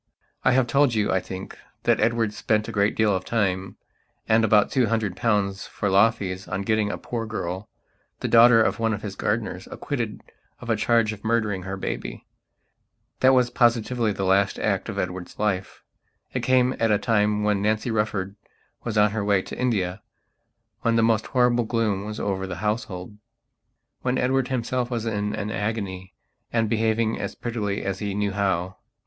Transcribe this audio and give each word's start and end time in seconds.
I 0.43 0.53
have 0.53 0.65
told 0.65 0.95
you, 0.95 1.11
I 1.11 1.19
think, 1.19 1.55
that 1.83 1.99
Edward 1.99 2.33
spent 2.33 2.67
a 2.67 2.71
great 2.71 2.95
deal 2.95 3.15
of 3.15 3.23
time, 3.23 3.75
and 4.27 4.43
about 4.43 4.71
two 4.71 4.87
hundred 4.87 5.15
pounds 5.15 5.67
for 5.67 5.91
law 5.91 6.09
fees 6.09 6.47
on 6.47 6.63
getting 6.63 6.89
a 6.91 6.97
poor 6.97 7.27
girl, 7.27 7.69
the 8.19 8.27
daughter 8.27 8.63
of 8.63 8.79
one 8.79 8.95
of 8.95 9.03
his 9.03 9.15
gardeners, 9.15 9.67
acquitted 9.69 10.23
of 10.59 10.71
a 10.71 10.75
charge 10.75 11.13
of 11.13 11.23
murdering 11.23 11.61
her 11.61 11.77
baby. 11.77 12.25
That 13.19 13.35
was 13.35 13.51
positively 13.51 14.11
the 14.11 14.25
last 14.25 14.57
act 14.57 14.89
of 14.89 14.97
Edward's 14.97 15.37
life. 15.37 15.83
It 16.33 16.41
came 16.41 16.73
at 16.79 16.89
a 16.89 16.97
time 16.97 17.43
when 17.43 17.61
Nancy 17.61 17.91
Rufford 17.91 18.35
was 18.83 18.97
on 18.97 19.11
her 19.11 19.23
way 19.23 19.43
to 19.43 19.55
India; 19.59 20.01
when 20.79 20.95
the 20.95 21.03
most 21.03 21.27
horrible 21.27 21.65
gloom 21.65 22.05
was 22.05 22.19
over 22.19 22.47
the 22.47 22.55
household; 22.65 23.19
when 24.01 24.17
Edward 24.17 24.47
himself 24.47 24.89
was 24.89 25.05
in 25.05 25.35
an 25.35 25.51
agony 25.51 26.15
and 26.51 26.67
behaving 26.71 27.19
as 27.19 27.35
prettily 27.35 27.83
as 27.83 27.99
he 27.99 28.15
knew 28.15 28.31
how. 28.31 28.77